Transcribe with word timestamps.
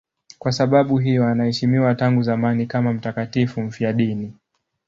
Kwa 0.39 0.51
sababu 0.51 0.97
hiyo 0.97 1.27
anaheshimiwa 1.27 1.95
tangu 1.95 2.23
zamani 2.23 2.65
kama 2.65 2.93
mtakatifu 2.93 3.61
mfiadini. 3.61 4.33